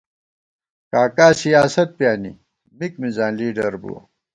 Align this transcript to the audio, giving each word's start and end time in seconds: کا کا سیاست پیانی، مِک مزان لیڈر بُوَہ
کا 0.91 1.03
کا 1.17 1.27
سیاست 1.43 1.89
پیانی، 1.97 2.31
مِک 2.77 2.93
مزان 3.01 3.31
لیڈر 3.39 3.73
بُوَہ 3.81 3.99